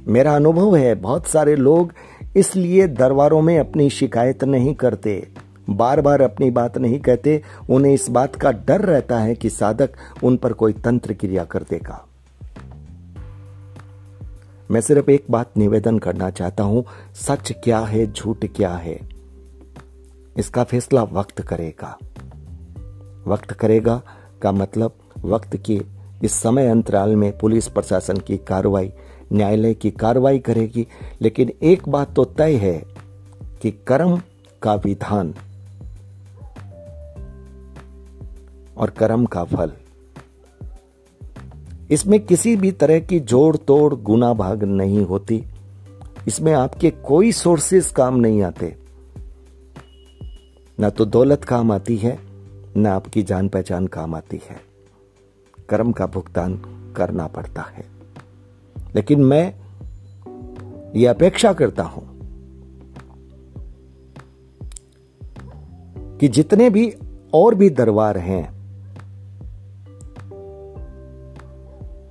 मेरा 0.08 0.36
अनुभव 0.36 0.76
है, 0.76 0.96
बहुत 0.96 1.28
सारे 1.28 1.56
लोग 1.56 1.94
इसलिए 2.36 2.88
दरबारों 2.88 3.42
में 3.42 3.60
अपनी 3.60 3.90
शिकायत 3.90 4.44
नहीं 4.44 4.76
करते 4.76 5.28
बार 5.70 6.02
बार 6.02 6.22
अपनी 6.22 6.52
बात 6.52 6.78
नहीं 6.78 7.00
कहते, 7.00 7.42
उन्हें 7.70 7.94
इस 7.94 8.10
बात 8.10 8.36
का 8.36 8.52
डर 8.52 8.82
रहता 8.82 9.20
है 9.20 9.36
कि 9.36 9.50
साधक 9.50 9.90
उन 10.24 10.38
पर 10.38 10.54
कोई 10.54 10.74
तंत्र 10.74 11.14
क्रिया 11.14 11.44
कर 11.44 11.64
देगा। 11.64 12.08
मैं 14.72 14.82
सिर्फ़ 14.82 15.12
एक 15.12 15.26
बात 15.32 15.58
निवेदन 15.58 16.00
करना 16.00 16.30
चाहता 16.30 16.64
हूँ, 16.64 16.86
सच 17.14 17.54
क्या 17.64 17.80
है, 17.80 18.14
झूठ 18.14 18.46
क्या 18.46 18.70
है? 18.70 19.17
इसका 20.38 20.64
फैसला 20.64 21.04
वक्त 21.04 21.42
करेगा। 21.42 21.98
वक्त 23.28 23.52
करेगा 23.52 24.02
का 24.42 24.52
मतलब 24.52 24.92
वक्त 25.26 25.58
के 25.58 25.82
इस 26.24 26.32
समय 26.32 26.68
अंतराल 26.68 27.16
में 27.16 27.38
पुलिस 27.38 27.68
प्रशासन 27.68 28.18
की 28.18 28.38
कार्रवाई, 28.38 28.94
न्यायालय 29.34 29.74
की 29.74 29.92
कार्रवाई 29.92 30.40
करेगी। 30.40 30.88
लेकिन 31.22 31.52
एक 31.64 31.90
बात 31.90 32.16
तो 32.16 32.26
तय 32.26 32.56
है 32.56 32.86
कि 33.62 33.72
कर्म 33.72 34.22
का 34.62 34.74
विधान 34.74 35.36
और 38.78 38.90
कर्म 38.90 39.26
का 39.26 39.44
फल। 39.44 39.72
इसमें 41.92 42.20
किसी 42.20 42.56
भी 42.56 42.72
तरह 42.72 43.00
की 43.00 43.20
जोड़ 43.20 43.58
तोड़ 43.58 43.96
गुना 43.96 44.34
भाग 44.34 44.64
नहीं 44.64 45.06
होती। 45.06 45.44
इसमें 46.28 46.54
आपके 46.54 46.92
कोई 46.92 47.32
सोर्सेस 47.32 47.92
काम 47.92 48.16
नहीं 48.16 48.44
आते। 48.44 48.87
ना 50.80 50.90
तो 50.90 51.06
दौलत 51.06 51.44
काम 51.44 51.72
आती 51.72 51.98
है, 51.98 52.20
ना 52.78 52.94
आपकी 52.94 53.24
जान 53.24 53.50
पहचान 53.50 53.88
काम 53.88 54.16
आती 54.16 54.42
है। 54.50 54.62
कर्म 55.70 55.92
का 55.92 56.06
भुगतान 56.06 56.56
करना 56.98 57.28
पड़ता 57.28 57.62
है। 57.62 57.86
लेकिन 58.96 59.20
मैं 59.20 59.56
ये 60.96 61.08
अपेक्षा 61.08 61.54
करता 61.54 61.84
हूँ 61.84 62.18
कि 66.18 66.28
जितने 66.28 66.70
भी 66.70 66.94
और 67.34 67.56
भी 67.56 67.70
दरबार 67.70 68.18
हैं, 68.18 68.58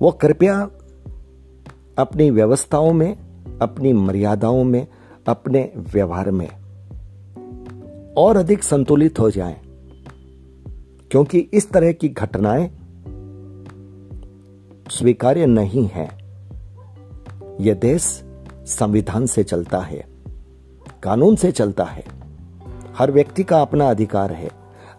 वो 0.01 0.11
कृपया 0.11 0.69
अपनी 1.97 2.29
व्यवस्थाओं 2.29 2.93
में, 2.93 3.17
अपनी 3.61 3.93
मर्यादाओं 3.93 4.63
में, 4.63 4.87
अपने 5.27 5.71
व्यवहार 5.77 6.31
में 6.31 6.66
और 8.17 8.37
अधिक 8.37 8.63
संतुलित 8.63 9.19
हो 9.19 9.29
जाएँ, 9.31 9.59
क्योंकि 11.11 11.39
इस 11.53 11.69
तरह 11.69 11.91
की 11.91 12.09
घटनाएँ 12.09 12.69
स्वीकार्य 14.91 15.45
नहीं 15.45 15.87
है। 15.87 16.07
यह 17.61 17.73
देश 17.73 18.01
संविधान 18.65 19.25
से 19.25 19.43
चलता 19.43 19.79
है, 19.79 20.05
कानून 21.03 21.35
से 21.35 21.51
चलता 21.51 21.83
है। 21.83 22.03
हर 22.97 23.11
व्यक्ति 23.11 23.43
का 23.43 23.61
अपना 23.61 23.89
अधिकार 23.89 24.33
है। 24.33 24.49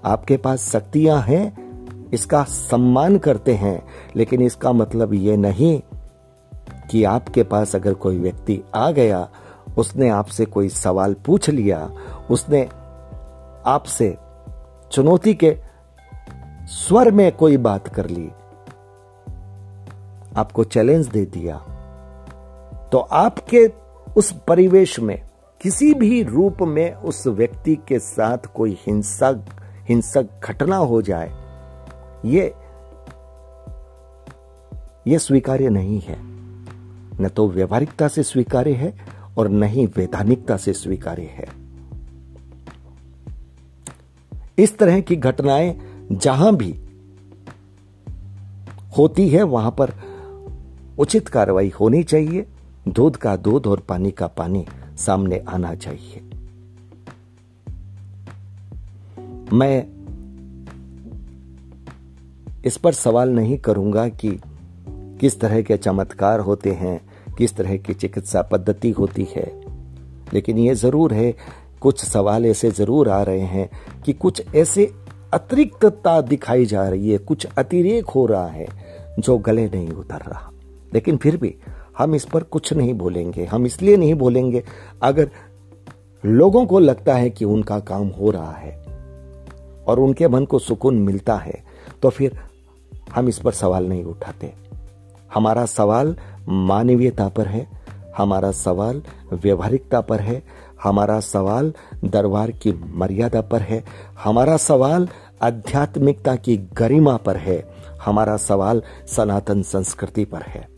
आपके 0.05 0.37
पास 0.37 0.71
शक्तियाँ 0.73 1.21
हैं, 1.23 2.11
इसका 2.11 2.45
सम्मान 2.45 3.19
करते 3.19 3.55
हैं, 3.55 3.87
लेकिन 4.17 4.43
इसका 4.43 4.73
मतलब 4.73 5.15
यह 5.15 5.37
नहीं 5.37 5.81
कि 6.91 7.05
आपके 7.05 7.43
पास 7.43 7.77
अगर 7.77 7.95
कोई 7.95 8.19
व्यक्ति 8.19 8.63
आ 8.75 8.91
गया, 8.91 9.29
उसने 9.79 10.09
आपसे 10.09 10.45
कोई 10.45 10.69
सवाल 10.69 11.15
पूछ 11.15 11.51
लिया, 11.51 11.91
उसने 12.31 12.69
आपसे 13.69 14.17
चुनौती 14.93 15.35
के 15.35 15.57
स्वर 16.73 17.11
में 17.11 17.31
कोई 17.33 17.57
बात 17.59 17.89
कर 17.95 18.07
ली, 18.09 18.29
आपको 20.37 20.65
चैलेंज 20.65 21.09
दे 21.09 21.25
दिया 21.27 21.57
तो 22.93 22.99
आपके 22.99 23.67
उस 24.17 24.33
परिवेश 24.49 24.99
में, 25.01 25.23
किसी 25.61 25.93
भी 25.95 26.23
रूप 26.23 26.63
में 26.63 26.95
उस 26.95 27.27
व्यक्ति 27.27 27.75
के 27.89 27.99
साथ 27.99 28.47
कोई 28.55 28.79
हिंसक 28.81 29.45
हिंसक 29.89 30.29
घटना 30.45 30.77
हो 30.77 31.03
जाए, 31.03 31.31
ये 32.25 32.55
ये 35.07 35.19
स्वीकार्य 35.19 35.69
नहीं 35.71 36.01
है। 36.01 36.17
न 37.21 37.29
तो 37.37 37.49
व्यवहारिकता 37.49 38.09
से 38.09 38.23
स्वीकार्य 38.23 38.73
है 38.73 38.93
और 39.39 39.49
न 39.49 39.63
ही 39.65 39.87
वैधानिकता 39.97 40.57
से 40.57 40.73
स्वीकार्य 40.73 41.23
है। 41.23 41.47
इस 44.59 44.77
तरह 44.79 45.01
की 45.01 45.17
घटनाएँ 45.17 45.75
जहाँ 46.13 46.55
भी 46.57 46.75
होती 48.99 49.29
है, 49.29 49.43
वहाँ 49.43 49.71
पर 49.71 49.93
उचित 50.99 51.29
कार्रवाई 51.29 51.69
होनी 51.81 52.03
चाहिए। 52.03 52.47
दूध 52.89 53.17
का 53.17 53.37
दूध 53.37 53.67
और 53.67 53.81
पानी 53.81 54.11
का 54.11 54.27
पानी 54.27 54.65
सामने 54.97 55.39
आना 55.49 55.75
चाहिए। 55.75 56.23
मैं 59.53 59.87
इस 62.65 62.77
पर 62.77 62.93
सवाल 62.93 63.31
नहीं 63.31 63.59
करूँगा 63.59 64.09
कि 64.09 64.31
किस 65.21 65.39
तरह 65.41 65.63
के 65.63 65.77
चमत्कार 65.77 66.41
होते 66.41 66.73
हैं, 66.73 67.01
किस 67.39 67.57
तरह 67.57 67.77
की 67.77 67.95
चिकित्सा 67.95 68.43
पद्धति 68.43 68.91
होती 68.91 69.27
है, 69.31 69.47
लेकिन 70.35 70.59
यह 70.59 70.75
ज़रूर 70.75 71.13
है 71.15 71.35
कुछ 71.81 72.05
सवाल 72.05 72.47
ऐसे 72.47 72.71
ज़रूर 72.71 73.09
आ 73.09 73.23
रहे 73.23 73.41
हैं 73.41 73.69
कि 74.05 74.13
कुछ 74.15 74.43
ऐसे 74.55 74.91
अतिरिक्तता 75.35 76.21
दिखाई 76.21 76.67
जा 76.67 76.89
रही 76.89 77.11
है, 77.11 77.19
कुछ 77.19 77.47
अतिरेक 77.59 78.07
हो 78.07 78.25
रहा 78.27 78.47
है 78.47 78.67
जो 79.19 79.37
गले 79.39 79.67
नहीं 79.67 79.89
उतर 79.91 80.23
रहा। 80.29 80.51
लेकिन 80.93 81.17
फिर 81.17 81.37
भी 81.37 81.55
हम 81.99 82.15
इस 82.15 82.25
पर 82.25 82.43
कुछ 82.45 82.73
नहीं 82.73 82.95
बोलेंगे। 82.95 83.45
हम 83.45 83.67
इसलिए 83.67 83.97
नहीं 83.97 84.15
बोलेंगे, 84.15 84.63
अगर 85.03 85.31
लोगों 86.25 86.65
को 86.67 86.79
लगता 86.79 87.15
है 87.15 87.31
कि 87.31 87.45
उनका 87.45 87.79
काम 87.81 88.09
हो 88.11 88.31
रहा 88.31 88.53
है 88.53 88.77
और 89.89 90.01
उनके 90.01 90.29
मन 90.29 90.45
को 90.45 90.59
सुकून 90.59 90.99
मिलता 90.99 91.37
है 91.37 91.63
तो 92.03 92.11
फिर 92.11 92.39
हम 93.15 93.29
इस 93.29 93.39
पर 93.39 93.53
सवाल 93.53 93.89
नहीं 93.89 94.05
उठाते। 94.05 94.53
हमारा 95.31 95.65
सवाल 95.67 96.15
मानवीयता 96.49 97.29
पर 97.29 97.47
है, 97.47 97.67
हमारा 98.17 98.51
सवाल 98.53 99.03
व्यवहारिकता 99.33 100.01
पर 100.01 100.21
है 100.21 100.43
हमारा 100.83 101.21
सवाल 101.21 101.75
दरबार 102.05 102.51
की 102.51 102.73
मर्यादा 102.73 103.41
पर 103.41 103.63
है, 103.63 103.85
हमारा 104.25 104.57
सवाल 104.57 105.09
आध्यात्मिकता 105.43 106.37
की 106.37 106.57
गरिमा 106.57 107.17
पर 107.17 107.37
है, 107.37 107.69
हमारा 108.05 108.37
सवाल 108.37 108.83
सनातन 109.07 109.63
संस्कृति 109.63 110.25
पर 110.25 110.43
है। 110.43 110.69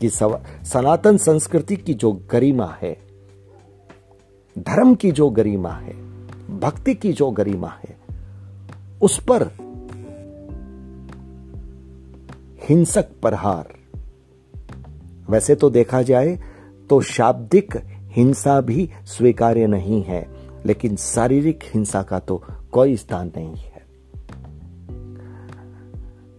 कि 0.00 0.10
सनातन 0.64 1.16
संस्कृति 1.16 1.76
की 1.76 1.94
जो 1.94 2.12
गरिमा 2.12 2.78
है, 2.82 2.96
धर्म 4.58 4.94
की 4.94 5.12
जो 5.12 5.30
गरिमा 5.30 5.70
है, 5.70 5.92
भक्ति 6.60 6.94
की 6.94 7.12
जो 7.12 7.30
गरिमा 7.30 7.68
है, 7.68 7.96
उस 9.02 9.22
पर 9.22 9.50
हिंसक 12.68 13.02
प्रहार। 13.02 13.68
वैसे 15.30 15.54
तो 15.54 15.70
देखा 15.70 16.02
जाए 16.02 16.40
तो 16.90 17.00
शाब्दिक 17.00 17.76
हिंसा 18.10 18.60
भी 18.60 18.90
स्वीकार्य 19.06 19.66
नहीं 19.66 20.02
है, 20.02 20.28
लेकिन 20.66 20.96
शारीरिक 20.96 21.60
हिंसा 21.64 22.02
का 22.02 22.18
तो 22.18 22.42
कोई 22.72 22.96
स्थान 22.96 23.32
नहीं 23.36 23.56
है। 23.56 23.68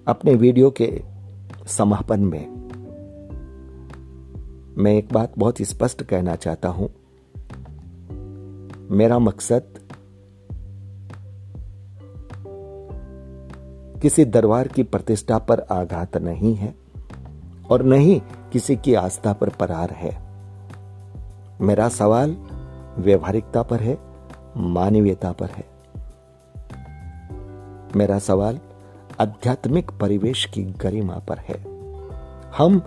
अपने 0.08 0.36
वीडियो 0.36 0.72
के 0.72 1.02
समापन 1.68 2.20
में 2.20 2.62
मैं 4.78 4.94
एक 4.94 5.14
बात 5.14 5.34
बहुत 5.38 5.62
स्पष्ट 5.62 6.04
कहना 6.04 6.36
चाहता 6.36 6.70
हूँ। 6.70 6.90
मेरा 8.92 9.20
मकसद 9.20 9.80
किसी 14.02 14.26
दरबार 14.26 14.68
की 14.68 14.84
प्रतिष्ठा 14.84 15.38
पर 15.38 15.60
आघात 15.60 16.18
नहीं 16.18 16.56
है 16.56 16.76
और 17.72 17.84
नहीं 17.84 18.22
किसी 18.52 18.76
की 18.76 18.94
आस्था 18.94 19.34
पर 19.34 19.50
परार 19.50 19.92
है। 19.92 20.31
मेरा 21.62 21.90
सवाल 21.90 22.32
व्यवहारिकता 22.98 23.62
पर 23.62 23.80
है, 23.80 23.98
मानवीयता 24.58 25.32
पर 25.32 25.50
है। 25.50 25.66
मेरा 27.96 28.20
सवाल 28.20 28.60
आध्यात्मिक 29.22 29.92
परिवेश 29.92 30.46
की 30.46 30.64
गरिमा 30.64 31.14
पर 31.14 31.38
है। 31.38 31.56
हम 32.58 32.82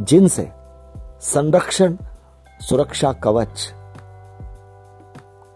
जिनसे 0.00 0.52
संरक्षण, 1.20 1.96
सुरक्षा 2.60 3.12
कवच, 3.12 3.74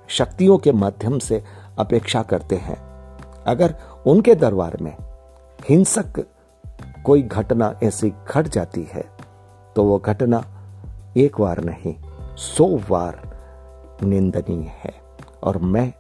शक्तियों 0.09 0.59
के 0.59 0.73
माध्यम 0.73 1.19
से 1.19 1.45
अपेक्षा 1.79 2.23
करते 2.23 2.57
हैं, 2.57 2.79
अगर 3.47 3.75
उनके 4.07 4.35
दरबार 4.35 4.77
में 4.81 4.97
हिंसक 5.69 6.27
कोई 7.05 7.23
घटना 7.23 7.75
ऐसी 7.83 8.13
घट 8.29 8.49
जाती 8.49 8.89
है 8.93 9.05
तो 9.77 9.85
वो 9.85 9.99
घटना 9.99 10.45
एक 11.17 11.41
बार 11.41 11.65
नहीं 11.65 12.10
सौ 12.41 12.67
बार 12.91 13.39
निंदनीय 14.03 14.73
है 14.85 14.95
और 15.43 15.59
मैं 15.59 15.93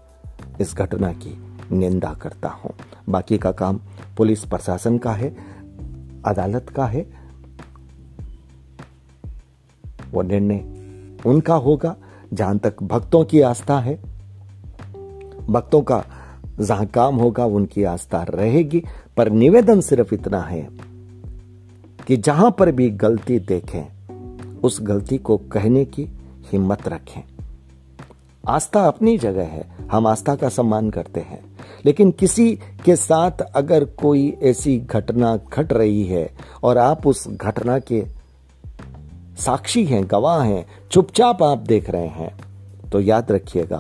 इस 0.60 0.74
घटना 0.74 1.12
की 1.12 1.38
निंदा 1.72 2.14
करता 2.14 2.48
हूँ। 2.48 2.72
बाकी 3.08 3.38
का 3.38 3.52
काम 3.52 3.80
पुलिस 4.16 4.44
प्रशासन 4.44 4.98
का 4.98 5.12
है, 5.12 5.36
अदालत 6.24 6.68
का 6.68 6.86
है। 6.86 7.06
वो 10.12 10.22
निर्णय 10.22 10.58
उनका 11.26 11.54
होगा। 11.54 11.96
जहाँ 12.32 12.58
तक 12.58 12.82
भक्तों 12.82 13.24
की 13.24 13.40
आस्था 13.40 13.78
है, 13.80 13.96
भक्तों 15.50 15.82
का 15.82 16.04
जहाँ 16.60 16.86
काम 16.86 17.16
होगा, 17.16 17.44
उनकी 17.44 17.84
आस्था 17.84 18.22
रहेगी। 18.22 18.82
पर 19.16 19.30
निवेदन 19.30 19.80
सिर्फ़ 19.80 20.14
इतना 20.14 20.40
है 20.40 20.68
कि 22.06 22.16
जहाँ 22.16 22.56
पर 22.58 22.72
भी 22.72 22.90
गलती 22.90 23.38
देखें, 23.38 23.84
उस 24.60 24.78
गलती 24.82 25.18
को 25.18 25.36
कहने 25.36 25.84
की 25.84 26.08
हिम्मत 26.52 26.88
रखें। 26.88 27.22
आस्था 28.48 28.86
अपनी 28.86 29.16
जगह 29.18 29.42
है, 29.42 29.70
हम 29.92 30.06
आस्था 30.06 30.34
का 30.34 30.48
सम्मान 30.48 30.90
करते 30.90 31.20
हैं। 31.20 31.58
लेकिन 31.84 32.10
किसी 32.10 32.58
के 32.84 32.96
साथ 32.96 33.30
अगर 33.54 33.84
कोई 33.84 34.38
ऐसी 34.42 34.78
घटना 34.78 35.36
घट 35.36 35.72
रही 35.72 36.04
है 36.04 36.30
और 36.62 36.78
आप 36.78 37.06
उस 37.06 37.28
घटना 37.28 37.78
के 37.78 38.04
साक्षी 39.38 39.84
हैं, 39.84 40.06
गवाह 40.10 40.42
हैं, 40.42 40.66
चुपचाप 40.90 41.42
आप 41.42 41.58
देख 41.58 41.90
रहे 41.90 42.06
हैं 42.06 42.40
तो 42.90 43.00
याद 43.00 43.32
रखिएगा, 43.32 43.78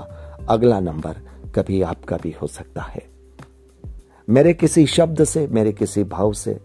अगला 0.48 0.80
नंबर 0.80 1.16
कभी 1.54 1.82
आपका 1.82 2.16
भी 2.16 2.34
हो 2.42 2.46
सकता 2.46 2.82
है। 2.82 3.02
मेरे 4.28 4.54
किसी 4.54 4.86
शब्द 4.86 5.24
से, 5.24 5.46
मेरे 5.46 5.72
किसी 5.72 6.04
भाव 6.04 6.32
से, 6.32 6.60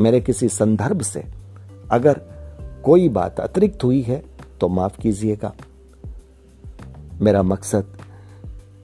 मेरे 0.00 0.20
किसी 0.20 0.48
संदर्भ 0.48 1.02
से 1.02 1.24
अगर 1.90 2.20
कोई 2.84 3.08
बात 3.08 3.40
अतिरिक्त 3.40 3.84
हुई 3.84 4.00
है 4.02 4.22
तो 4.60 4.68
माफ़ 4.68 5.00
कीजिएगा। 5.00 5.52
मेरा 7.20 7.42
मकसद 7.42 7.96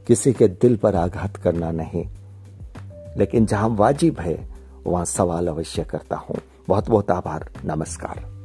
किसी 0.06 0.32
के 0.32 0.48
दिल 0.48 0.76
पर 0.76 0.96
आघात 0.96 1.36
करना 1.36 1.70
नहीं, 1.70 2.04
लेकिन 3.18 3.46
जहाँ 3.46 3.68
वाजिब 3.68 4.20
है, 4.20 4.38
वहाँ 4.86 5.04
सवाल 5.04 5.48
अवश्य 5.48 5.84
करता 5.84 6.16
हूँ। 6.16 6.40
बहुत 6.68 6.88
बहुत 6.90 7.10
आभार। 7.10 7.50
नमस्कार। 7.64 8.35